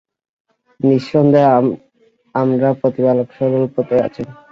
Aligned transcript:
নিঃসন্দেহে 0.79 1.49
আমার 2.35 2.73
প্রতিপালক 2.81 3.27
সরল 3.37 3.63
পথে 3.75 3.95
আছেন। 4.07 4.27